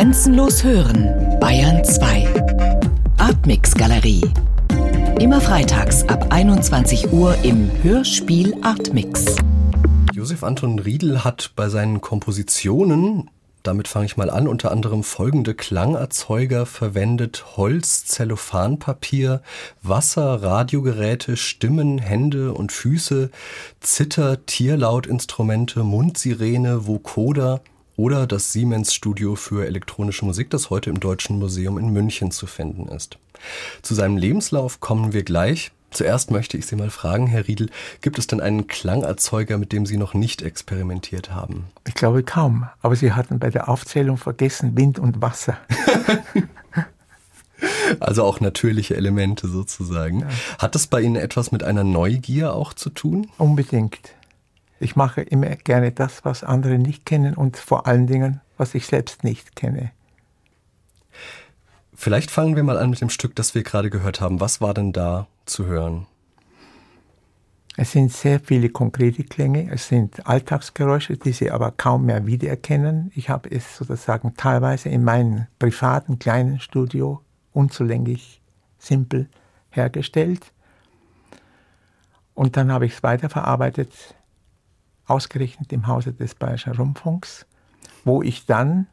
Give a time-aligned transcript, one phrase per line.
[0.00, 2.26] Grenzenlos hören, Bayern 2.
[3.18, 4.22] Artmix Galerie.
[5.18, 9.36] Immer freitags ab 21 Uhr im Hörspiel Artmix.
[10.14, 13.28] Josef Anton Riedel hat bei seinen Kompositionen
[13.62, 14.48] damit fange ich mal an.
[14.48, 19.42] Unter anderem folgende Klangerzeuger verwendet Holz, Zellophanpapier,
[19.82, 23.30] Wasser, Radiogeräte, Stimmen, Hände und Füße,
[23.80, 27.60] Zither, Tierlautinstrumente, Mundsirene, Vocoder
[28.00, 32.46] oder das Siemens Studio für elektronische Musik, das heute im Deutschen Museum in München zu
[32.46, 33.18] finden ist.
[33.82, 35.70] Zu seinem Lebenslauf kommen wir gleich.
[35.90, 37.68] Zuerst möchte ich Sie mal fragen, Herr Riedel,
[38.00, 41.66] gibt es denn einen Klangerzeuger, mit dem Sie noch nicht experimentiert haben?
[41.86, 45.58] Ich glaube kaum, aber Sie hatten bei der Aufzählung vergessen Wind und Wasser.
[48.00, 50.20] also auch natürliche Elemente sozusagen.
[50.20, 50.28] Ja.
[50.58, 53.28] Hat das bei Ihnen etwas mit einer Neugier auch zu tun?
[53.36, 53.98] Unbedingt.
[54.80, 58.86] Ich mache immer gerne das, was andere nicht kennen und vor allen Dingen, was ich
[58.86, 59.92] selbst nicht kenne.
[61.94, 64.40] Vielleicht fangen wir mal an mit dem Stück, das wir gerade gehört haben.
[64.40, 66.06] Was war denn da zu hören?
[67.76, 73.12] Es sind sehr viele konkrete Klänge, es sind Alltagsgeräusche, die Sie aber kaum mehr wiedererkennen.
[73.14, 77.20] Ich habe es sozusagen teilweise in meinem privaten kleinen Studio
[77.52, 78.40] unzulänglich,
[78.78, 79.28] simpel
[79.70, 80.52] hergestellt.
[82.34, 83.92] Und dann habe ich es weiterverarbeitet,
[85.10, 87.46] ausgerechnet im Hause des Bayerischen Rundfunks,
[88.04, 88.86] wo ich dann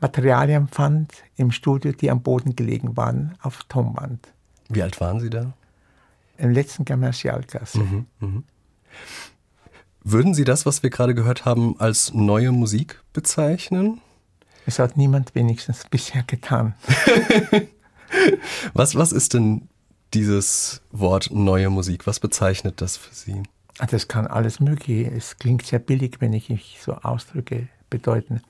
[0.00, 4.32] Materialien fand im Studio, die am Boden gelegen waren, auf Tonband.
[4.68, 5.52] Wie alt waren Sie da?
[6.38, 7.78] Im letzten Kommerzialklasse.
[7.78, 8.42] Mhm, mh.
[10.04, 14.00] Würden Sie das, was wir gerade gehört haben, als neue Musik bezeichnen?
[14.66, 16.74] Es hat niemand wenigstens bisher getan.
[18.74, 19.68] was, was ist denn
[20.14, 22.06] dieses Wort neue Musik?
[22.06, 23.42] Was bezeichnet das für Sie?
[23.78, 25.10] Das kann alles Mögliche.
[25.10, 28.42] Es klingt sehr billig, wenn ich mich so ausdrücke, bedeuten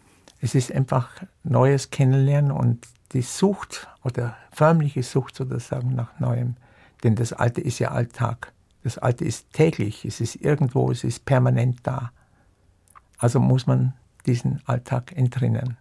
[0.42, 1.08] es ist einfach
[1.44, 6.56] Neues kennenlernen und die Sucht oder förmliche Sucht sozusagen nach Neuem.
[7.04, 8.52] Denn das Alte ist ja Alltag.
[8.82, 12.10] Das Alte ist täglich, es ist irgendwo, es ist permanent da.
[13.18, 13.94] Also muss man
[14.26, 15.76] diesen Alltag entrinnen.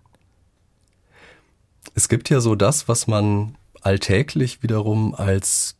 [1.96, 5.75] Es gibt ja so das, was man alltäglich wiederum als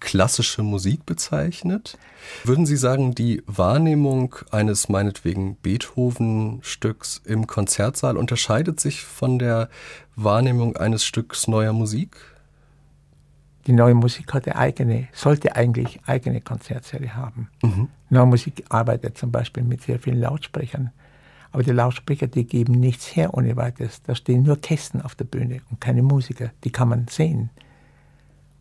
[0.00, 1.98] klassische Musik bezeichnet.
[2.44, 9.68] Würden Sie sagen, die Wahrnehmung eines meinetwegen Beethoven-Stücks im Konzertsaal unterscheidet sich von der
[10.14, 12.16] Wahrnehmung eines Stücks neuer Musik?
[13.66, 17.48] Die neue Musik hat eigene, sollte eigentlich eigene Konzertsäle haben.
[17.62, 17.88] Mhm.
[18.10, 20.92] Neue Musik arbeitet zum Beispiel mit sehr vielen Lautsprechern.
[21.50, 24.02] Aber die Lautsprecher, die geben nichts her ohne weiteres.
[24.02, 26.50] Da stehen nur Kästen auf der Bühne und keine Musiker.
[26.64, 27.50] Die kann man sehen.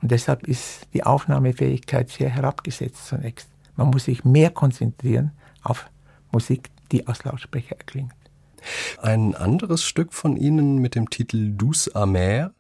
[0.05, 3.49] Und deshalb ist die Aufnahmefähigkeit sehr herabgesetzt zunächst.
[3.75, 5.31] Man muss sich mehr konzentrieren
[5.63, 5.89] auf
[6.31, 8.13] Musik, die aus Lautsprecher erklingt.
[9.01, 12.51] Ein anderes Stück von Ihnen mit dem Titel Douce Amer,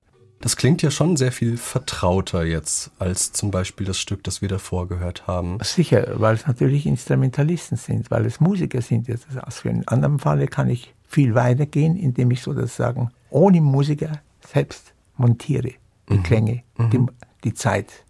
[0.41, 4.49] das klingt ja schon sehr viel vertrauter jetzt als zum Beispiel das Stück, das wir
[4.49, 5.59] davor gehört haben.
[5.61, 9.83] Sicher, weil es natürlich Instrumentalisten sind, weil es Musiker sind, die das ausführen.
[9.83, 15.73] In anderem Falle kann ich viel weiter gehen, indem ich sozusagen ohne Musiker selbst montiere
[16.09, 16.23] die mhm.
[16.23, 16.89] Klänge, mhm.
[16.89, 17.05] die,
[17.45, 18.03] die Zeit.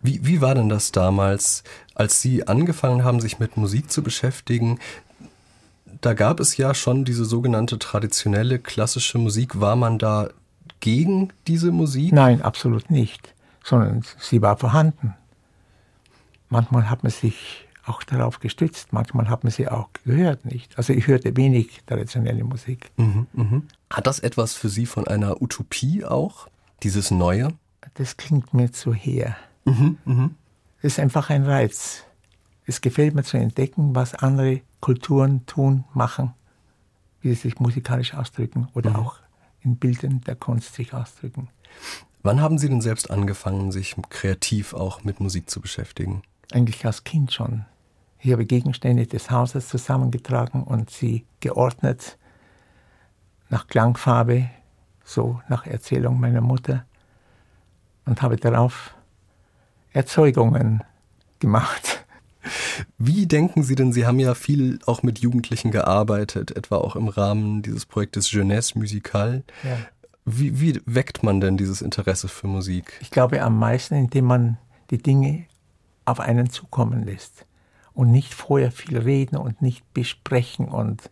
[0.00, 1.64] Wie, wie war denn das damals,
[1.94, 4.78] als Sie angefangen haben, sich mit Musik zu beschäftigen?
[6.00, 9.60] Da gab es ja schon diese sogenannte traditionelle klassische Musik.
[9.60, 10.30] War man da
[10.80, 12.12] gegen diese Musik?
[12.12, 15.14] Nein, absolut nicht, sondern sie war vorhanden.
[16.48, 20.76] Manchmal hat man sich auch darauf gestützt, manchmal hat man sie auch gehört nicht.
[20.76, 22.90] Also ich hörte wenig traditionelle Musik.
[22.96, 23.62] Mhm, mh.
[23.90, 26.48] Hat das etwas für Sie von einer Utopie auch?
[26.82, 27.48] dieses Neue?
[27.94, 29.36] Das klingt mir zu her.
[29.64, 30.30] Mhm, mh.
[30.78, 32.04] Es ist einfach ein Reiz.
[32.66, 36.32] Es gefällt mir zu entdecken, was andere Kulturen tun, machen,
[37.20, 38.96] wie sie sich musikalisch ausdrücken oder mhm.
[38.96, 39.16] auch
[39.60, 41.48] in Bildern der Kunst sich ausdrücken.
[42.22, 46.22] Wann haben Sie denn selbst angefangen, sich kreativ auch mit Musik zu beschäftigen?
[46.52, 47.64] Eigentlich als Kind schon.
[48.20, 52.18] Ich habe Gegenstände des Hauses zusammengetragen und sie geordnet
[53.48, 54.48] nach Klangfarbe,
[55.04, 56.84] so nach Erzählung meiner Mutter,
[58.04, 58.94] und habe darauf
[59.92, 60.82] Erzeugungen
[61.38, 62.04] gemacht.
[62.98, 67.08] Wie denken Sie denn, Sie haben ja viel auch mit Jugendlichen gearbeitet, etwa auch im
[67.08, 69.44] Rahmen dieses Projektes Jeunesse Musicale.
[69.62, 69.76] Ja.
[70.24, 72.92] Wie, wie weckt man denn dieses Interesse für Musik?
[73.00, 74.58] Ich glaube am meisten, indem man
[74.90, 75.46] die Dinge
[76.04, 77.46] auf einen zukommen lässt
[77.92, 81.10] und nicht vorher viel reden und nicht besprechen und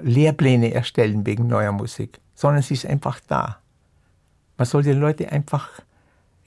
[0.00, 3.58] Lehrpläne erstellen wegen neuer Musik sondern sie ist einfach da.
[4.56, 5.80] Man soll die Leute einfach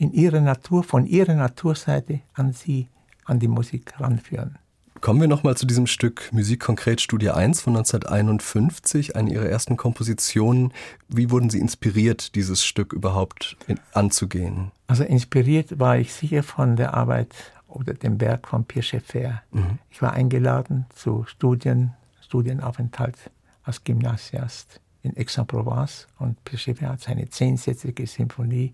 [0.02, 2.88] in ihrer Natur, von ihrer Naturseite an sie,
[3.26, 4.58] an die Musik ranführen.
[5.00, 9.78] Kommen wir nochmal zu diesem Stück Musik konkret Studie 1 von 1951, eine Ihrer ersten
[9.78, 10.74] Kompositionen.
[11.08, 13.58] Wie wurden Sie inspiriert, dieses Stück überhaupt
[13.94, 14.72] anzugehen?
[14.88, 17.36] Also inspiriert war ich sicher von der Arbeit
[17.68, 19.44] oder dem Werk von Pierre Schaeffer.
[19.52, 19.78] Mhm.
[19.92, 23.18] Ich war eingeladen zu Studien, Studienaufenthalt
[23.64, 28.74] als Gymnasiast in Aix-en-Provence und Pierre Schaeffer hat seine zehnsätzige Symphonie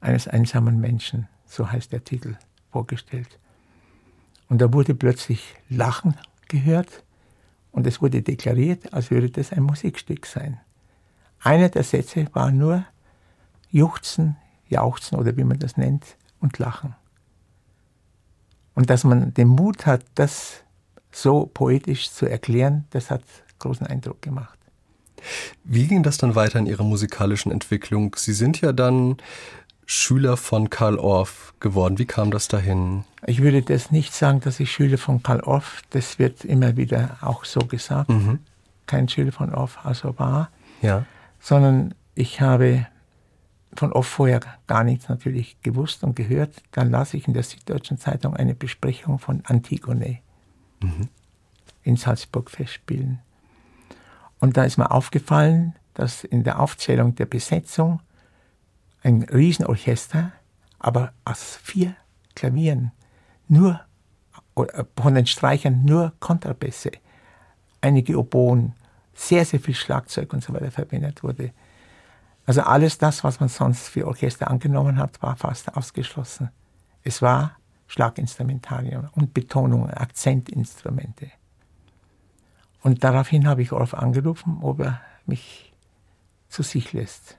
[0.00, 2.36] eines einsamen Menschen, so heißt der Titel,
[2.70, 3.38] vorgestellt.
[4.48, 6.16] Und da wurde plötzlich Lachen
[6.48, 7.02] gehört
[7.72, 10.60] und es wurde deklariert, als würde das ein Musikstück sein.
[11.40, 12.84] Einer der Sätze war nur
[13.70, 14.36] Juchzen,
[14.68, 16.94] Jauchzen oder wie man das nennt und Lachen.
[18.74, 20.62] Und dass man den Mut hat, das
[21.10, 23.22] so poetisch zu erklären, das hat
[23.58, 24.58] großen Eindruck gemacht.
[25.64, 28.14] Wie ging das dann weiter in Ihrer musikalischen Entwicklung?
[28.16, 29.16] Sie sind ja dann
[29.90, 31.98] Schüler von Karl Orff geworden.
[31.98, 33.04] Wie kam das dahin?
[33.26, 37.16] Ich würde das nicht sagen, dass ich Schüler von Karl Orff, das wird immer wieder
[37.22, 38.40] auch so gesagt, mhm.
[38.86, 40.50] kein Schüler von Orff also war,
[40.82, 41.06] ja.
[41.40, 42.86] sondern ich habe
[43.72, 46.62] von Orff vorher gar nichts natürlich gewusst und gehört.
[46.72, 50.18] Dann las ich in der Süddeutschen Zeitung eine Besprechung von Antigone
[50.82, 51.08] mhm.
[51.82, 53.20] in Salzburg Festspielen.
[54.38, 58.00] Und da ist mir aufgefallen, dass in der Aufzählung der Besetzung
[59.02, 60.32] ein Riesenorchester,
[60.78, 61.96] aber aus vier
[62.34, 62.92] Klavieren,
[63.48, 63.80] nur
[64.56, 66.92] äh, von den Streichern nur Kontrabässe,
[67.80, 68.74] einige Oboen,
[69.14, 71.52] sehr, sehr viel Schlagzeug und so weiter verwendet wurde.
[72.46, 76.50] Also alles das, was man sonst für Orchester angenommen hat, war fast ausgeschlossen.
[77.02, 77.56] Es war
[77.88, 81.30] Schlaginstrumentarium und Betonung, Akzentinstrumente.
[82.82, 85.72] Und daraufhin habe ich Orff angerufen, ob er mich
[86.48, 87.37] zu sich lässt.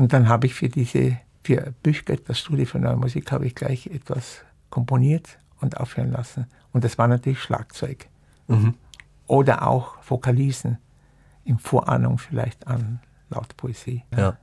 [0.00, 3.54] Und dann habe ich für diese, für Büchgeld, das Studio für Neue Musik, habe ich
[3.54, 4.38] gleich etwas
[4.70, 6.46] komponiert und aufhören lassen.
[6.72, 8.08] Und das war natürlich Schlagzeug.
[8.48, 8.76] Mhm.
[9.26, 10.78] Oder auch Vokalisen
[11.44, 14.02] in Vorahnung vielleicht an Lautpoesie.
[14.16, 14.38] Ja.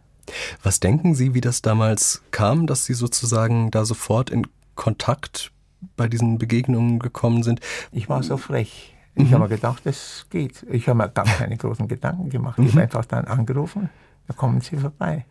[0.62, 4.45] Was denken Sie, wie das damals kam, dass Sie sozusagen da sofort in
[4.75, 5.51] Kontakt
[5.95, 7.62] bei diesen Begegnungen gekommen sind?
[7.92, 8.95] Ich war so frech.
[9.15, 9.33] Ich mhm.
[9.33, 10.68] habe mir gedacht, das geht.
[10.69, 12.59] Ich habe mir gar keine großen Gedanken gemacht.
[12.59, 12.71] Ich mhm.
[12.74, 13.89] habe einfach dann angerufen,
[14.27, 15.25] da kommen Sie vorbei.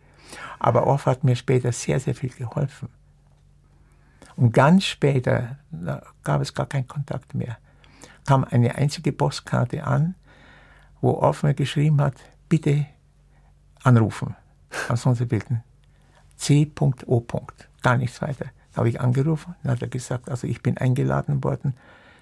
[0.59, 2.89] Aber Orff hat mir später sehr, sehr viel geholfen.
[4.35, 5.57] Und ganz später,
[6.23, 7.57] gab es gar keinen Kontakt mehr,
[8.25, 10.15] kam eine einzige Postkarte an,
[11.01, 12.15] wo Orff mir geschrieben hat,
[12.47, 12.85] bitte
[13.83, 14.35] anrufen,
[14.89, 15.63] ansonsten bilden.
[16.35, 17.25] C.O.
[17.81, 18.45] Gar nichts weiter.
[18.73, 21.73] Da habe ich angerufen, dann hat er gesagt, also ich bin eingeladen worden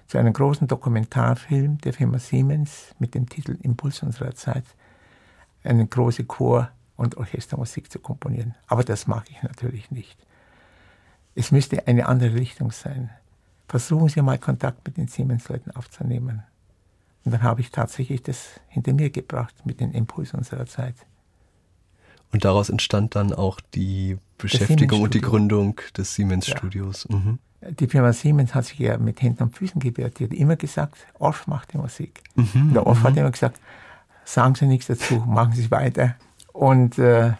[0.06, 4.64] zu einem großen Dokumentarfilm der Firma Siemens mit dem Titel Impuls unserer Zeit.
[5.64, 8.54] Eine große Chor und Orchestermusik zu komponieren.
[8.66, 10.16] Aber das mag ich natürlich nicht.
[11.34, 13.10] Es müsste eine andere Richtung sein.
[13.68, 16.42] Versuchen Sie mal Kontakt mit den Siemens-Leuten aufzunehmen.
[17.24, 20.94] Und dann habe ich tatsächlich das hinter mir gebracht mit den Impulsen unserer Zeit.
[22.32, 27.06] Und daraus entstand dann auch die Beschäftigung und die Gründung des Siemens-Studios.
[27.08, 27.16] Ja.
[27.16, 27.38] Mhm.
[27.80, 30.18] Die Firma Siemens hat sich ja mit Händen und Füßen gewehrt.
[30.18, 32.22] Die hat immer gesagt, Orff macht die Musik.
[32.34, 33.18] Mhm, der Orff hat mhm.
[33.18, 33.60] immer gesagt,
[34.24, 36.16] sagen Sie nichts dazu, machen Sie es weiter.
[36.56, 37.32] Und, äh,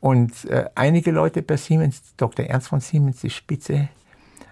[0.00, 2.46] und äh, einige Leute bei Siemens, Dr.
[2.46, 3.88] Ernst von Siemens, die Spitze,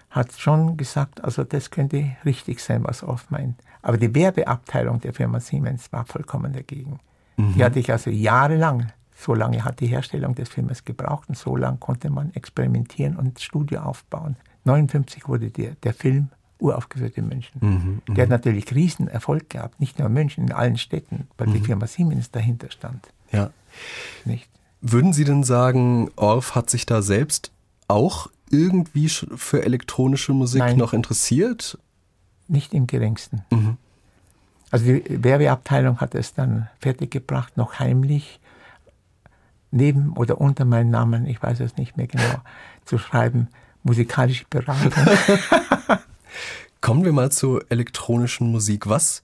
[0.09, 3.55] hat schon gesagt, also das könnte richtig sein, was Orff meint.
[3.81, 6.99] Aber die Werbeabteilung der Firma Siemens war vollkommen dagegen.
[7.37, 7.53] Mhm.
[7.53, 11.55] Die hatte ich also jahrelang, so lange hat die Herstellung des Filmes gebraucht und so
[11.55, 14.35] lange konnte man experimentieren und Studio aufbauen.
[14.65, 16.27] 1959 wurde der, der Film
[16.59, 17.61] uraufgeführt in München.
[17.61, 21.29] Mhm, mhm, der hat natürlich riesen Erfolg gehabt, nicht nur in München, in allen Städten,
[21.37, 21.53] weil mhm.
[21.53, 23.07] die Firma Siemens dahinter stand.
[23.31, 23.51] Ja.
[24.25, 24.47] Nicht?
[24.81, 27.51] Würden Sie denn sagen, Orff hat sich da selbst
[27.87, 30.77] auch irgendwie für elektronische Musik Nein.
[30.77, 31.77] noch interessiert?
[32.47, 33.43] Nicht im geringsten.
[33.51, 33.77] Mhm.
[34.71, 38.39] Also die Werbeabteilung hat es dann fertiggebracht, noch heimlich
[39.71, 42.41] neben oder unter meinem Namen, ich weiß es nicht mehr genau,
[42.85, 43.47] zu schreiben,
[43.83, 44.91] musikalische Beratung.
[46.81, 48.87] Kommen wir mal zur elektronischen Musik.
[48.87, 49.21] Was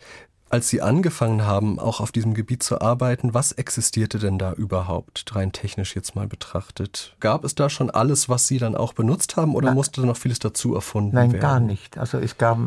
[0.50, 5.36] als Sie angefangen haben, auch auf diesem Gebiet zu arbeiten, was existierte denn da überhaupt,
[5.36, 7.16] rein technisch jetzt mal betrachtet?
[7.20, 9.76] Gab es da schon alles, was Sie dann auch benutzt haben oder Nein.
[9.76, 11.42] musste noch vieles dazu erfunden Nein, werden?
[11.42, 11.98] Nein, gar nicht.
[11.98, 12.58] Also es gab,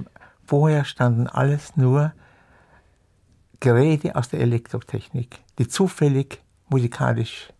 [0.45, 2.13] vorher standen alles nur
[3.61, 7.53] Geräte aus der Elektrotechnik, die zufällig musikalisch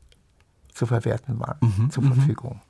[0.73, 2.15] zu verwerten waren, mhm, zur mhm.
[2.15, 2.61] Verfügung.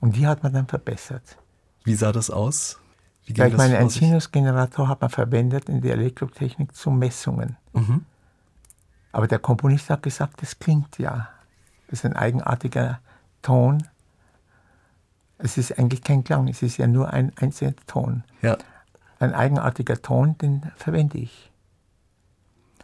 [0.00, 1.36] Und die hat man dann verbessert.
[1.84, 2.78] Wie sah das aus?
[3.24, 7.56] Ja, ich meine, einen Sinusgenerator hat man verwendet in der Elektrotechnik zu Messungen.
[7.72, 8.04] Mhm.
[9.12, 11.28] Aber der Komponist hat gesagt, das klingt ja.
[11.88, 13.00] Das ist ein eigenartiger
[13.42, 13.86] Ton.
[15.38, 18.24] Es ist eigentlich kein Klang, es ist ja nur ein einzelner Ton.
[18.42, 18.56] Ja.
[19.18, 21.50] ein eigenartiger Ton, den verwende ich.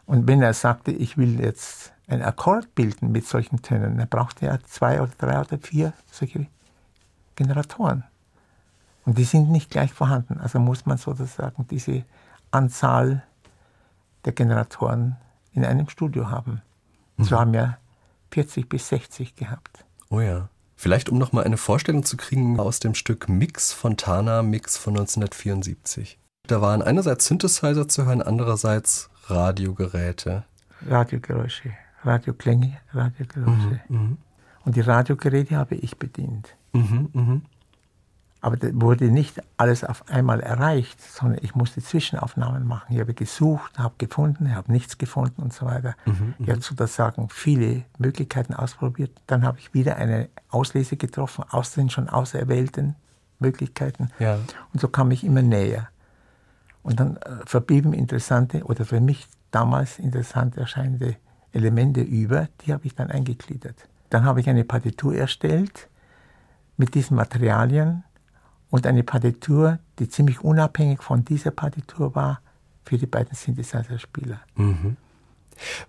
[0.05, 4.47] Und wenn er sagte, ich will jetzt einen Akkord bilden mit solchen Tönen, dann brauchte
[4.47, 6.47] er zwei oder drei oder vier solche
[7.35, 8.05] Generatoren.
[9.07, 10.39] Und die sind nicht gleich vorhanden.
[10.39, 12.05] Also muss man sozusagen diese
[12.51, 13.23] Anzahl
[14.25, 15.17] der Generatoren
[15.53, 16.61] in einem Studio haben.
[17.17, 17.25] Mhm.
[17.25, 17.79] So haben wir
[18.33, 19.85] 40 bis 60 gehabt.
[20.11, 20.49] Oh ja.
[20.75, 26.19] Vielleicht um nochmal eine Vorstellung zu kriegen aus dem Stück Mix Fontana Mix von 1974.
[26.47, 30.45] Da waren einerseits Synthesizer zu hören, andererseits Radiogeräte.
[30.87, 31.73] Radiogeräusche,
[32.05, 33.81] Radioklänge, Radiogeräusche.
[33.89, 34.19] Mhm, mhm.
[34.65, 36.57] Und die Radiogeräte habe ich bedient.
[36.73, 37.41] Mhm, mh.
[38.41, 42.95] Aber da wurde nicht alles auf einmal erreicht, sondern ich musste Zwischenaufnahmen machen.
[42.95, 45.95] Ich habe gesucht, habe gefunden, habe nichts gefunden und so weiter.
[46.05, 49.11] Mhm, mhm, ich habe sozusagen viele Möglichkeiten ausprobiert.
[49.27, 52.95] Dann habe ich wieder eine Auslese getroffen aus den schon auserwählten
[53.39, 54.11] Möglichkeiten.
[54.19, 54.39] Ja.
[54.73, 55.89] Und so kam ich immer näher.
[56.83, 61.17] Und dann äh, verblieben interessante oder für mich damals interessant erscheinende
[61.53, 63.89] Elemente über, die habe ich dann eingegliedert.
[64.11, 65.89] Dann habe ich eine Partitur erstellt
[66.77, 68.05] mit diesen Materialien
[68.71, 72.41] und eine Partitur, die ziemlich unabhängig von dieser Partitur war,
[72.85, 74.41] für die beiden Synthesizer-Spieler.
[74.55, 74.97] Mhm.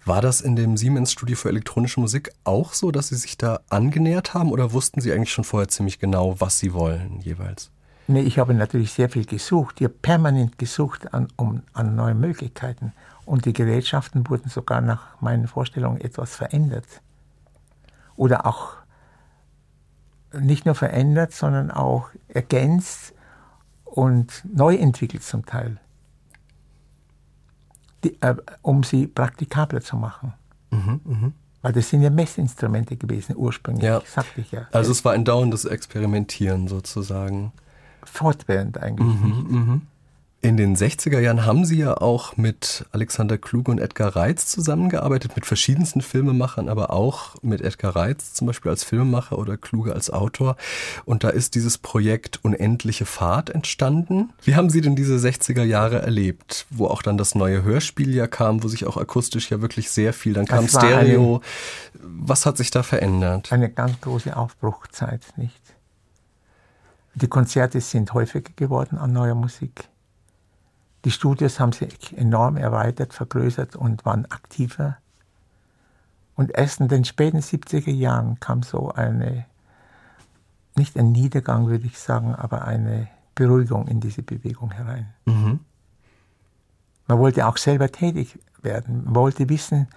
[0.06, 4.34] War das in dem Siemens-Studio für elektronische Musik auch so, dass Sie sich da angenähert
[4.34, 7.70] haben oder wussten Sie eigentlich schon vorher ziemlich genau, was Sie wollen jeweils?
[8.08, 9.82] Nee, ich habe natürlich sehr viel gesucht.
[9.82, 12.94] Ich habe permanent gesucht an, um, an neuen Möglichkeiten.
[13.26, 16.88] Und die Gerätschaften wurden sogar nach meinen Vorstellungen etwas verändert.
[18.16, 18.76] Oder auch
[20.34, 23.14] nicht nur verändert, sondern auch ergänzt
[23.86, 25.80] und neu entwickelt zum Teil,
[28.04, 30.34] die, äh, um sie praktikabler zu machen.
[30.72, 31.32] Mhm, mh.
[31.62, 34.02] Weil das sind ja Messinstrumente gewesen ursprünglich, ja.
[34.06, 34.68] sagte ich ja.
[34.72, 37.52] Also es war ein dauerndes Experimentieren sozusagen.
[38.04, 39.20] Fortwährend eigentlich.
[39.20, 39.82] Mhm, mh.
[40.48, 45.36] In den 60er Jahren haben Sie ja auch mit Alexander Kluge und Edgar Reitz zusammengearbeitet,
[45.36, 50.10] mit verschiedensten Filmemachern, aber auch mit Edgar Reitz zum Beispiel als Filmemacher oder Kluge als
[50.10, 50.56] Autor.
[51.04, 54.30] Und da ist dieses Projekt Unendliche Fahrt entstanden.
[54.42, 58.28] Wie haben Sie denn diese 60er Jahre erlebt, wo auch dann das neue Hörspiel ja
[58.28, 61.42] kam, wo sich auch akustisch ja wirklich sehr viel, dann kam Stereo.
[61.94, 63.52] Eine, Was hat sich da verändert?
[63.52, 65.60] Eine ganz große Aufbruchzeit, nicht?
[67.16, 69.90] Die Konzerte sind häufiger geworden an neuer Musik.
[71.08, 74.98] Die Studios haben sich enorm erweitert, vergrößert und waren aktiver.
[76.36, 79.46] Und erst in den späten 70er Jahren kam so eine,
[80.76, 85.14] nicht ein Niedergang, würde ich sagen, aber eine Beruhigung in diese Bewegung herein.
[85.24, 85.62] Mhm.
[87.08, 89.06] Man wollte auch selber tätig werden.
[89.06, 89.88] Man wollte wissen,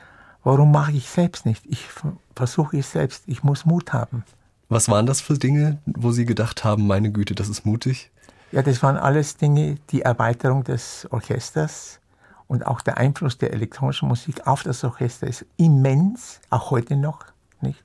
[0.45, 1.67] warum mache ich selbst nicht?
[1.67, 1.88] Ich
[2.37, 3.25] versuche es selbst.
[3.26, 4.23] Ich muss Mut haben.
[4.69, 8.12] Was waren das für Dinge, wo Sie gedacht haben, meine Güte, das ist mutig?
[8.52, 12.00] Ja, das waren alles Dinge, die Erweiterung des Orchesters
[12.49, 17.26] und auch der Einfluss der elektronischen Musik auf das Orchester ist immens, auch heute noch,
[17.61, 17.83] nicht?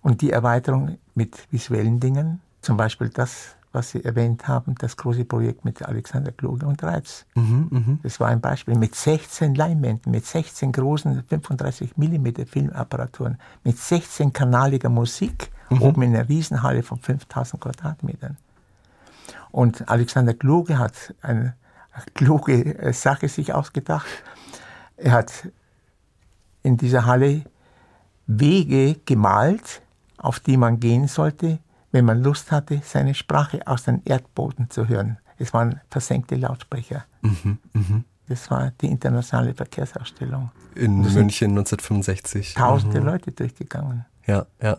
[0.00, 5.24] Und die Erweiterung mit visuellen Dingen, zum Beispiel das, was Sie erwähnt haben, das große
[5.24, 7.24] Projekt mit Alexander Kluge und Reitz.
[7.36, 7.98] Mhm, mh.
[8.02, 14.32] Das war ein Beispiel mit 16 Leinwänden, mit 16 großen 35 mm Filmapparaturen, mit 16
[14.32, 15.82] kanaliger Musik, mhm.
[15.82, 18.36] oben in einer Riesenhalle von 5000 Quadratmetern.
[19.50, 21.54] Und Alexander Kluge hat eine
[22.14, 24.06] kluge äh, Sache sich ausgedacht.
[24.96, 25.48] Er hat
[26.62, 27.42] in dieser Halle
[28.26, 29.82] Wege gemalt,
[30.16, 31.58] auf die man gehen sollte,
[31.90, 35.18] wenn man Lust hatte, seine Sprache aus dem Erdboden zu hören.
[35.38, 37.04] Es waren versenkte Lautsprecher.
[37.20, 38.04] Mhm, mh.
[38.28, 40.50] Das war die internationale Verkehrsausstellung.
[40.74, 42.54] In München 1965.
[42.54, 43.06] Tausende mhm.
[43.06, 44.06] Leute durchgegangen.
[44.26, 44.78] Ja, ja.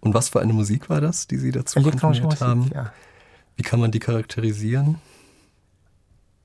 [0.00, 2.02] Und was für eine Musik war das, die Sie dazu Musik,
[2.40, 2.70] haben?
[2.74, 2.92] Ja.
[3.56, 4.98] Wie kann man die charakterisieren?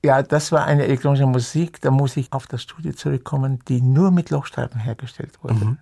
[0.04, 4.10] Ja, das war eine elektronische Musik, da muss ich auf das Studio zurückkommen, die nur
[4.10, 5.54] mit Lochstreifen hergestellt wurde.
[5.54, 5.78] Mhm.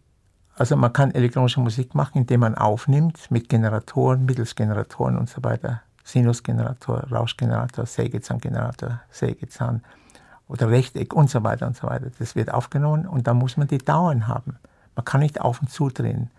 [0.56, 5.44] Also man kann elektronische Musik machen, indem man aufnimmt mit Generatoren, mittels Generatoren und so
[5.44, 5.82] weiter.
[6.02, 9.82] Sinusgenerator, Rauschgenerator, Sägezahngenerator, Sägezahn
[10.49, 12.11] oder Rechteck und so weiter und so weiter.
[12.18, 14.58] Das wird aufgenommen und da muss man die Dauern haben.
[14.97, 16.30] Man kann nicht auf und zu drehen.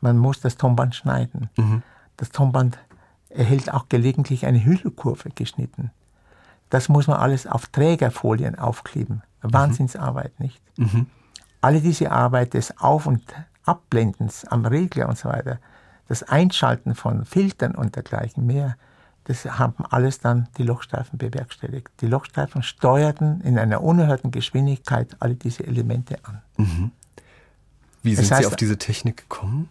[0.00, 1.50] Man muss das Tonband schneiden.
[1.56, 1.82] Mhm.
[2.16, 2.78] Das Tonband
[3.34, 5.90] erhält auch gelegentlich eine Hüllkurve geschnitten.
[6.70, 9.22] Das muss man alles auf Trägerfolien aufkleben.
[9.42, 10.60] Wahnsinnsarbeit, nicht?
[10.76, 11.06] Mhm.
[11.60, 13.22] Alle diese Arbeit des Auf- und
[13.64, 15.58] Abblendens am Regler und so weiter,
[16.08, 18.76] das Einschalten von Filtern und dergleichen mehr,
[19.24, 21.88] das haben alles dann die Lochstreifen bewerkstelligt.
[22.00, 26.42] Die Lochstreifen steuerten in einer unerhörten Geschwindigkeit alle diese Elemente an.
[26.58, 26.90] Mhm.
[28.02, 29.70] Wie sind das heißt, Sie auf diese Technik gekommen?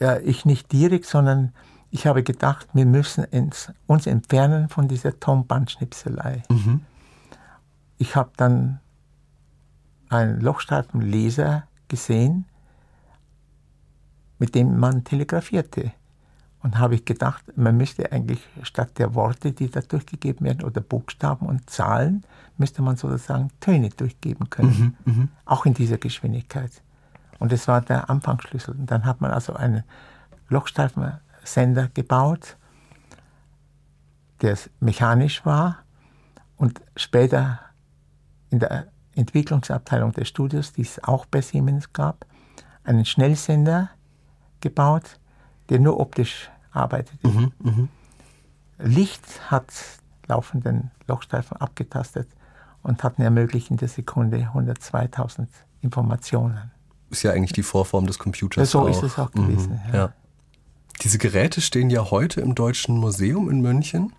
[0.00, 1.54] Ja, ich nicht direkt, sondern
[1.94, 3.24] ich habe gedacht, wir müssen
[3.86, 6.42] uns, entfernen von dieser Tonbandschnipselei.
[6.48, 6.80] Mhm.
[7.98, 8.80] Ich habe dann
[10.08, 12.46] einen Lochstreifenleser gesehen,
[14.40, 15.92] mit dem man telegrafierte.
[16.64, 20.80] Und habe ich gedacht, man müsste eigentlich statt der Worte, die da durchgegeben werden, oder
[20.80, 22.24] Buchstaben und Zahlen,
[22.58, 24.96] müsste man sozusagen Töne durchgeben können.
[25.04, 25.28] Mhm, mh.
[25.44, 26.72] Auch in dieser Geschwindigkeit.
[27.38, 28.74] Und das war der Anfangsschlüssel.
[28.74, 29.84] Und dann hat man also einen
[31.44, 32.56] Lochstreifensender gebaut,
[34.40, 35.78] der mechanisch war
[36.56, 37.60] und später
[38.50, 42.26] in der Entwicklungsabteilung des Studios, die es auch bei Siemens gab,
[42.82, 43.90] einen Schnellsender
[44.60, 45.18] gebaut,
[45.68, 47.28] der nur optisch arbeitete.
[47.28, 47.88] Mhm, mh.
[48.78, 49.72] Licht hat
[50.26, 52.28] laufenden Lochstreifen abgetastet
[52.82, 55.46] und hat mir ermöglicht in der Sekunde 102.000
[55.80, 56.72] Informationen.
[57.10, 58.56] Ist ja eigentlich die Vorform des Computers.
[58.56, 58.88] Ja, so auch.
[58.88, 59.80] ist es auch gewesen.
[59.86, 59.98] Mhm, ja.
[60.06, 60.12] ja.
[61.02, 64.12] Diese Geräte stehen ja heute im Deutschen Museum in München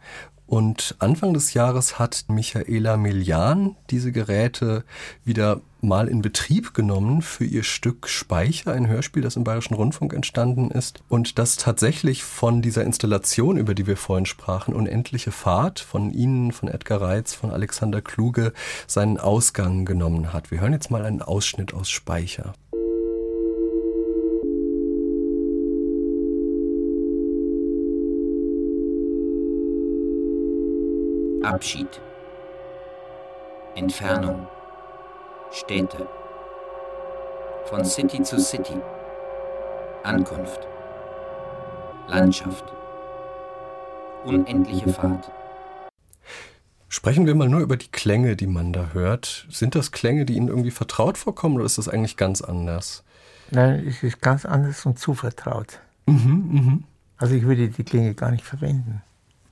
[0.48, 4.84] und Anfang des Jahres hat Michaela Milian diese Geräte
[5.24, 10.14] wieder mal in Betrieb genommen für ihr Stück Speicher, ein Hörspiel, das im Bayerischen Rundfunk
[10.14, 15.80] entstanden ist und das tatsächlich von dieser Installation, über die wir vorhin sprachen, Unendliche Fahrt
[15.80, 18.54] von Ihnen, von Edgar Reitz, von Alexander Kluge,
[18.86, 20.52] seinen Ausgang genommen hat.
[20.52, 22.54] Wir hören jetzt mal einen Ausschnitt aus Speicher.
[31.46, 32.02] Abschied.
[33.76, 34.48] Entfernung.
[35.52, 36.08] Städte.
[37.66, 38.78] Von City zu City.
[40.04, 40.68] Ankunft.
[42.08, 42.66] Landschaft.
[44.26, 45.30] Unendliche Fahrt.
[46.90, 49.46] Sprechen wir mal nur über die Klänge, die man da hört.
[49.50, 53.04] Sind das Klänge, die Ihnen irgendwie vertraut vorkommen oder ist das eigentlich ganz anders?
[53.52, 55.80] Nein, es ist ganz anders und zuvertraut.
[56.08, 56.80] Mhm, mh.
[57.18, 59.04] Also ich würde die Klänge gar nicht verwenden.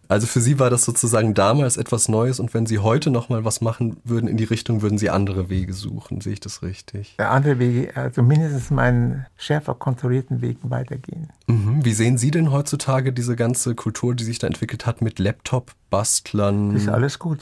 [0.07, 3.45] Also für Sie war das sozusagen damals etwas Neues und wenn Sie heute noch mal
[3.45, 6.21] was machen würden in die Richtung, würden Sie andere Wege suchen.
[6.21, 7.15] Sehe ich das richtig?
[7.19, 11.29] Ja, andere Wege, also mindestens meinen schärfer kontrollierten Wegen weitergehen.
[11.47, 11.83] Mhm.
[11.83, 16.73] Wie sehen Sie denn heutzutage diese ganze Kultur, die sich da entwickelt hat mit Laptop-Bastlern?
[16.73, 17.39] Das ist alles gut.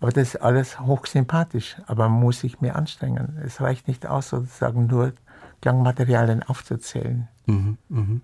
[0.00, 1.76] Aber das ist alles hochsympathisch.
[1.86, 3.38] Aber man muss sich mehr anstrengen.
[3.44, 5.12] Es reicht nicht aus, sozusagen nur
[5.62, 7.28] Klangmaterialien aufzuzählen.
[7.46, 8.20] Mhm, mh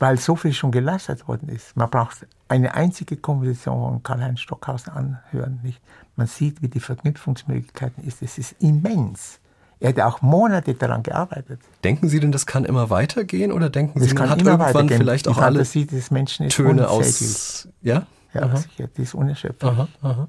[0.00, 1.76] weil so viel schon geleistet worden ist.
[1.76, 5.60] Man braucht eine einzige Komposition von Karl-Heinz Stockhausen anhören.
[5.62, 5.80] Nicht?
[6.16, 8.22] Man sieht, wie die Verknüpfungsmöglichkeiten ist.
[8.22, 9.38] Es ist immens.
[9.78, 11.60] Er hat auch Monate daran gearbeitet.
[11.84, 15.28] Denken Sie denn, das kann immer weitergehen oder denken das Sie, man hat irgendwann vielleicht
[15.28, 17.68] auch alle des Menschen ist Töne aus?
[17.82, 18.56] Ja, ja aha.
[18.56, 18.88] sicher.
[18.96, 19.70] Die ist unerschöpflich.
[19.70, 20.28] Aha, aha.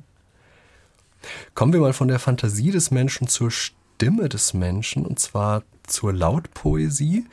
[1.54, 6.12] Kommen wir mal von der Fantasie des Menschen zur Stimme des Menschen und zwar zur
[6.12, 7.28] Lautpoesie.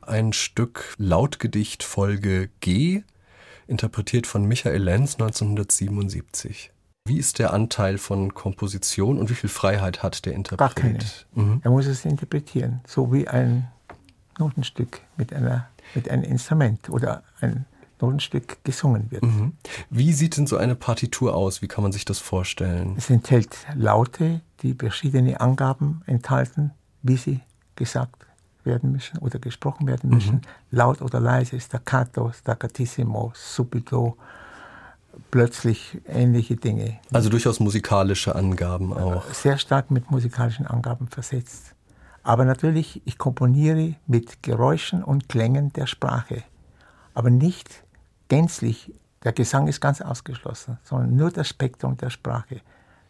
[0.00, 3.02] Ein Stück Lautgedicht Folge G,
[3.66, 6.72] interpretiert von Michael Lenz 1977.
[7.06, 10.58] Wie ist der Anteil von Komposition und wie viel Freiheit hat der Interpret?
[10.58, 10.98] Gar keine.
[11.34, 11.60] Mhm.
[11.62, 13.68] Er muss es interpretieren, so wie ein
[14.38, 17.66] Notenstück mit, einer, mit einem Instrument oder ein
[18.00, 19.22] Notenstück gesungen wird.
[19.22, 19.52] Mhm.
[19.90, 21.62] Wie sieht denn so eine Partitur aus?
[21.62, 22.94] Wie kann man sich das vorstellen?
[22.96, 27.40] Es enthält Laute, die verschiedene Angaben enthalten, wie sie
[27.76, 28.26] gesagt
[28.64, 30.40] werden müssen oder gesprochen werden müssen, mhm.
[30.70, 34.16] laut oder leise, staccato, staccatissimo, subito,
[35.30, 36.98] plötzlich ähnliche Dinge.
[37.12, 39.24] Also durchaus musikalische Angaben auch.
[39.32, 41.74] Sehr stark mit musikalischen Angaben versetzt.
[42.22, 46.42] Aber natürlich, ich komponiere mit Geräuschen und Klängen der Sprache,
[47.14, 47.84] aber nicht
[48.28, 52.60] gänzlich, der Gesang ist ganz ausgeschlossen, sondern nur das Spektrum der Sprache.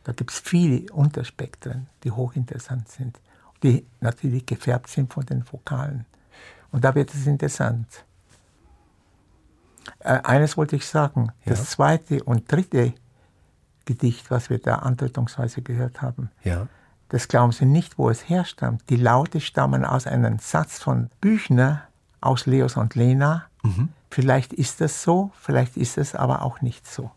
[0.05, 3.19] Da gibt es viele Unterspektren, die hochinteressant sind
[3.65, 6.05] die natürlich gefärbt sind von den Vokalen.
[6.71, 8.05] Und da wird es interessant.
[10.01, 11.51] Äh, eines wollte ich sagen, ja.
[11.51, 12.93] das zweite und dritte
[13.87, 16.69] Gedicht, was wir da andeutungsweise gehört haben, ja.
[17.09, 18.83] das glauben Sie nicht, wo es herstammt.
[18.91, 21.83] Die Laute stammen aus einem Satz von Büchner
[22.21, 23.47] aus Leos und Lena.
[23.65, 23.89] Mhm.
[24.11, 27.11] Vielleicht ist das so, vielleicht ist es aber auch nicht so.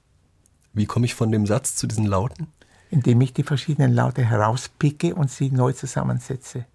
[0.74, 2.48] Wie komme ich von dem Satz zu diesen Lauten?
[2.90, 6.66] indem ich die verschiedenen Laute herauspicke und sie neu zusammensetze.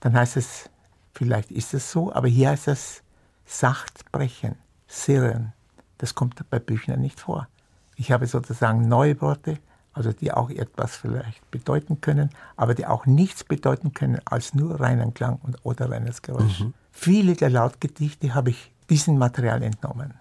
[0.00, 0.70] Dann heißt es,
[1.14, 3.02] vielleicht ist es so, aber hier heißt es
[3.46, 5.52] sacht brechen, sirren.
[5.98, 7.48] Das kommt bei Büchern nicht vor.
[7.96, 9.58] Ich habe sozusagen neue Worte,
[9.94, 14.78] also die auch etwas vielleicht bedeuten können, aber die auch nichts bedeuten können als nur
[14.80, 16.60] reinen Klang und, oder reines Geräusch.
[16.60, 16.74] Mhm.
[16.98, 20.14] Viele der Lautgedichte habe ich diesem Material entnommen.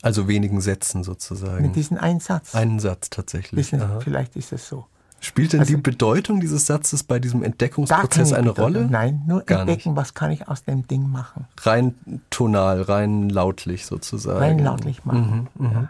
[0.00, 1.60] Also wenigen Sätzen sozusagen.
[1.60, 2.54] Mit diesem einen Satz.
[2.54, 3.58] Einen Satz tatsächlich.
[3.72, 4.86] Wissen, vielleicht ist es so.
[5.20, 8.82] Spielt denn also, die Bedeutung dieses Satzes bei diesem Entdeckungsprozess eine Bedeutung.
[8.82, 8.86] Rolle?
[8.88, 9.96] Nein, nur Gar entdecken, nicht.
[9.96, 11.48] was kann ich aus dem Ding machen.
[11.62, 11.96] Rein
[12.30, 14.38] tonal, rein lautlich sozusagen.
[14.38, 15.48] Rein lautlich machen.
[15.54, 15.72] Mhm, mhm.
[15.72, 15.88] ja.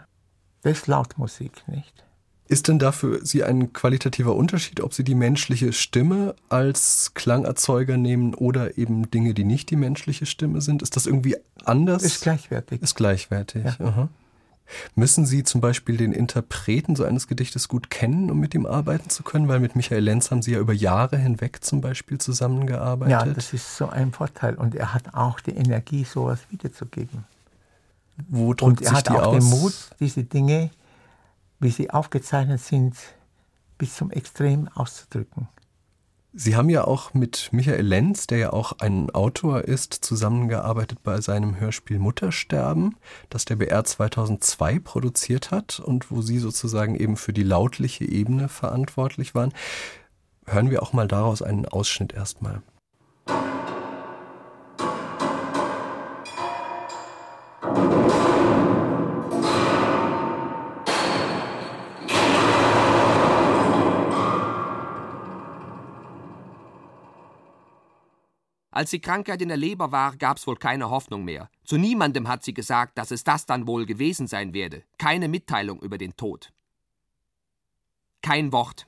[0.63, 2.03] Das ist Lautmusik, nicht?
[2.51, 7.95] Ist denn da für Sie ein qualitativer Unterschied, ob Sie die menschliche Stimme als Klangerzeuger
[7.95, 10.81] nehmen oder eben Dinge, die nicht die menschliche Stimme sind?
[10.81, 12.01] Ist das irgendwie anders?
[12.01, 12.81] Ist gleichwertig.
[12.81, 13.65] Ist gleichwertig.
[13.79, 14.09] Ja.
[14.95, 19.11] Müssen Sie zum Beispiel den Interpreten so eines Gedichtes gut kennen, um mit ihm arbeiten
[19.11, 19.47] zu können?
[19.47, 23.11] Weil mit Michael Lenz haben Sie ja über Jahre hinweg zum Beispiel zusammengearbeitet.
[23.11, 24.55] Ja, das ist so ein Vorteil.
[24.55, 27.25] Und er hat auch die Energie, sowas wiederzugeben.
[28.27, 29.37] Wo drückt Und er sich hat die auch aus?
[29.37, 30.71] den Mut, diese Dinge
[31.59, 32.95] wie sie aufgezeichnet sind,
[33.77, 35.47] bis zum Extrem auszudrücken.
[36.31, 41.21] Sie haben ja auch mit Michael Lenz, der ja auch ein Autor ist, zusammengearbeitet bei
[41.21, 42.97] seinem Hörspiel Muttersterben,
[43.31, 48.47] das der BR 2002 produziert hat und wo Sie sozusagen eben für die lautliche Ebene
[48.47, 49.53] verantwortlich waren.
[50.45, 52.61] Hören wir auch mal daraus einen Ausschnitt erstmal.
[68.79, 71.49] Als die Krankheit in der Leber war, gab's wohl keine Hoffnung mehr.
[71.65, 74.83] Zu niemandem hat sie gesagt, dass es das dann wohl gewesen sein werde.
[74.97, 76.53] Keine Mitteilung über den Tod.
[78.21, 78.87] Kein Wort.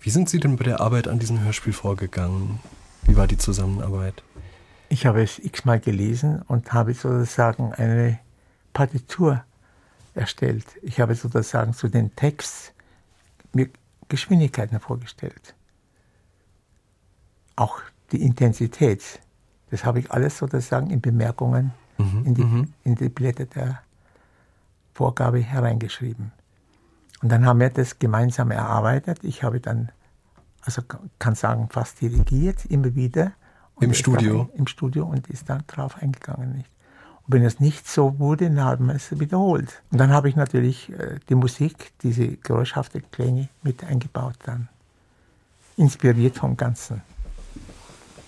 [0.00, 2.58] Wie sind Sie denn bei der Arbeit an diesem Hörspiel vorgegangen?
[3.02, 4.22] Wie war die Zusammenarbeit?
[4.88, 8.18] Ich habe es x-mal gelesen und habe sozusagen eine
[8.72, 9.44] Partitur
[10.14, 10.64] erstellt.
[10.80, 12.72] Ich habe sozusagen zu den Text
[13.52, 13.68] mir
[14.08, 15.54] Geschwindigkeiten vorgestellt.
[17.56, 17.82] Auch
[18.14, 19.20] die Intensität.
[19.70, 22.72] Das habe ich alles sozusagen in Bemerkungen mhm, in, die, mhm.
[22.84, 23.80] in die Blätter der
[24.94, 26.32] Vorgabe hereingeschrieben.
[27.22, 29.24] Und dann haben wir das gemeinsam erarbeitet.
[29.24, 29.90] Ich habe dann,
[30.62, 30.82] also
[31.18, 33.32] kann sagen, fast dirigiert, immer wieder.
[33.80, 34.44] Im Studio?
[34.44, 36.52] Dann, Im Studio und ist dann drauf eingegangen.
[36.52, 36.70] Nicht?
[37.26, 39.82] Und wenn es nicht so wurde, dann haben wir es wiederholt.
[39.90, 44.68] Und dann habe ich natürlich äh, die Musik, diese geräuschhaften Klänge mit eingebaut dann.
[45.76, 47.02] Inspiriert vom Ganzen.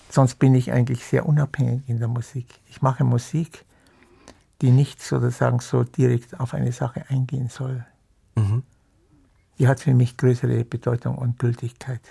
[0.09, 2.47] Sonst bin ich eigentlich sehr unabhängig in der Musik.
[2.69, 3.65] Ich mache Musik,
[4.61, 7.85] die nicht sozusagen so direkt auf eine Sache eingehen soll.
[8.35, 8.63] Mhm.
[9.59, 12.01] Die hat für mich größere Bedeutung und Gültigkeit.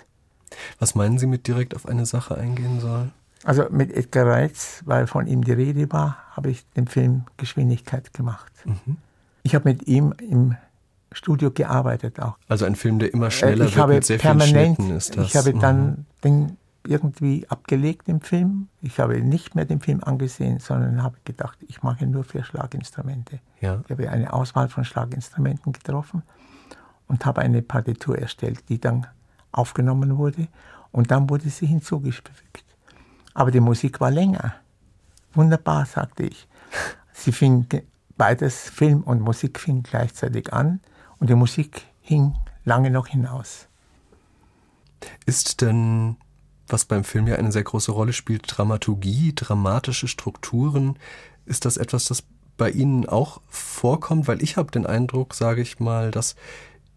[0.79, 3.11] Was meinen Sie mit direkt auf eine Sache eingehen soll?
[3.43, 8.13] Also mit Edgar Reitz, weil von ihm die Rede war, habe ich den Film Geschwindigkeit
[8.13, 8.51] gemacht.
[8.65, 8.97] Mhm.
[9.43, 10.55] Ich habe mit ihm im
[11.11, 12.37] Studio gearbeitet auch.
[12.47, 14.95] Also ein Film, der immer schneller äh, ich wird habe mit sehr permanent, vielen Schnitten
[14.95, 15.27] ist das.
[15.27, 15.59] Ich habe mhm.
[15.59, 18.69] dann den irgendwie abgelegt im Film.
[18.81, 23.39] Ich habe nicht mehr den Film angesehen, sondern habe gedacht, ich mache nur für Schlaginstrumente.
[23.61, 23.81] Ja.
[23.85, 26.23] Ich habe eine Auswahl von Schlaginstrumenten getroffen
[27.07, 29.07] und habe eine Partitur erstellt, die dann
[29.51, 30.47] aufgenommen wurde
[30.91, 32.63] und dann wurde sie hinzugefügt.
[33.33, 34.55] Aber die Musik war länger.
[35.33, 36.47] Wunderbar, sagte ich.
[37.13, 37.67] Sie fing
[38.15, 40.81] beides, Film und Musik fing gleichzeitig an
[41.19, 43.67] und die Musik hing lange noch hinaus.
[45.25, 46.17] Ist denn
[46.67, 50.97] was beim Film ja eine sehr große Rolle spielt, Dramaturgie, dramatische Strukturen.
[51.45, 52.23] Ist das etwas, das
[52.57, 54.27] bei Ihnen auch vorkommt?
[54.27, 56.35] Weil ich habe den Eindruck, sage ich mal, dass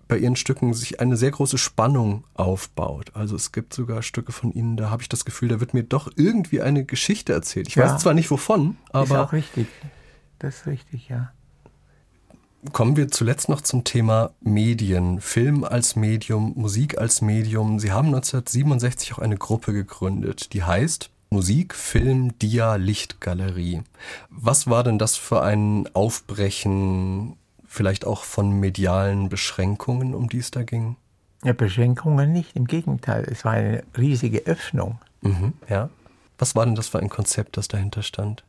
[0.09, 3.13] bei Ihren Stücken sich eine sehr große Spannung aufbaut.
[3.15, 5.85] Also es gibt sogar Stücke von Ihnen, da habe ich das Gefühl, da wird mir
[5.85, 7.69] doch irgendwie eine Geschichte erzählt.
[7.69, 9.05] Ich ja, weiß zwar nicht wovon, aber.
[9.05, 9.69] Ist auch richtig.
[10.41, 11.33] Das ist richtig, ja.
[12.73, 15.23] Kommen wir zuletzt noch zum Thema Medien.
[15.23, 17.79] Film als Medium, Musik als Medium.
[17.79, 23.83] Sie haben 1967 auch eine Gruppe gegründet, die heißt Musik, Film, Dia, Lichtgalerie.
[24.29, 30.51] Was war denn das für ein Aufbrechen, vielleicht auch von medialen Beschränkungen, um die es
[30.51, 30.97] da ging?
[31.43, 33.27] Ja, Beschränkungen nicht, im Gegenteil.
[33.31, 34.99] Es war eine riesige Öffnung.
[35.23, 35.89] Mhm, ja.
[36.39, 38.45] Was war denn das für ein Konzept, das dahinter stand?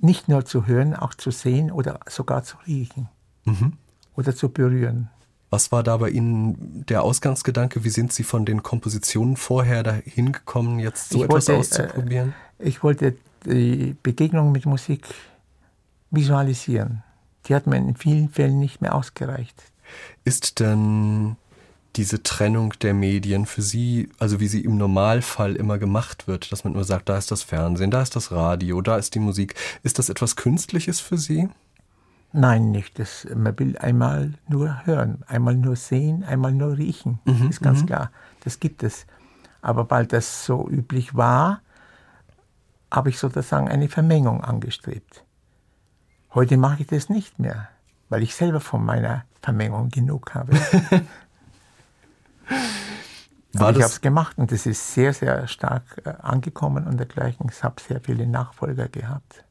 [0.00, 3.08] Nicht nur zu hören, auch zu sehen oder sogar zu riechen
[3.44, 3.74] mhm.
[4.16, 5.08] oder zu berühren.
[5.50, 7.84] Was war da bei Ihnen der Ausgangsgedanke?
[7.84, 12.34] Wie sind Sie von den Kompositionen vorher dahin gekommen, jetzt so ich etwas wollte, auszuprobieren?
[12.58, 13.14] Äh, ich wollte
[13.46, 15.06] die Begegnung mit Musik
[16.10, 17.02] visualisieren.
[17.46, 19.62] Die hat mir in vielen Fällen nicht mehr ausgereicht.
[20.24, 21.36] Ist denn
[21.96, 26.64] diese Trennung der Medien für Sie, also wie sie im Normalfall immer gemacht wird, dass
[26.64, 29.54] man immer sagt, da ist das Fernsehen, da ist das Radio, da ist die Musik,
[29.82, 31.48] ist das etwas Künstliches für Sie?
[32.36, 32.98] Nein, nicht.
[32.98, 37.20] Das, man will einmal nur hören, einmal nur sehen, einmal nur riechen.
[37.24, 37.86] Mhm, ist ganz mhm.
[37.86, 38.10] klar.
[38.42, 39.06] Das gibt es.
[39.62, 41.60] Aber weil das so üblich war,
[42.90, 45.24] habe ich sozusagen eine Vermengung angestrebt.
[46.34, 47.68] Heute mache ich das nicht mehr,
[48.08, 50.58] weil ich selber von meiner Vermengung genug habe.
[53.56, 57.48] Aber ich habe es gemacht und es ist sehr, sehr stark äh, angekommen und dergleichen.
[57.48, 59.44] Ich habe sehr viele Nachfolger gehabt.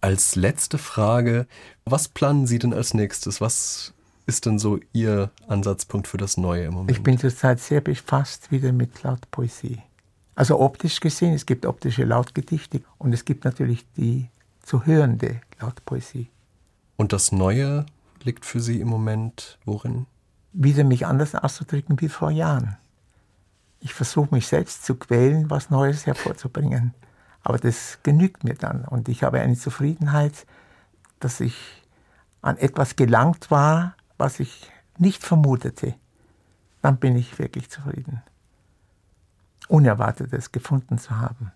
[0.00, 1.46] Als letzte Frage,
[1.84, 3.40] was planen Sie denn als nächstes?
[3.40, 3.94] Was
[4.26, 6.90] ist denn so Ihr Ansatzpunkt für das Neue im Moment?
[6.90, 9.82] Ich bin zurzeit sehr befasst wieder mit Lautpoesie.
[10.34, 14.28] Also optisch gesehen, es gibt optische Lautgedichte und es gibt natürlich die
[14.62, 16.28] zu hörende Lautpoesie.
[16.96, 17.86] Und das Neue
[18.22, 20.06] liegt für Sie im Moment worin?
[20.52, 22.76] Wieder mich anders auszudrücken wie vor Jahren.
[23.80, 26.92] Ich versuche mich selbst zu quälen, was Neues hervorzubringen.
[27.46, 30.46] Aber das genügt mir dann und ich habe eine Zufriedenheit,
[31.20, 31.84] dass ich
[32.42, 35.94] an etwas gelangt war, was ich nicht vermutete.
[36.82, 38.20] Dann bin ich wirklich zufrieden.
[39.68, 41.52] Unerwartetes gefunden zu haben.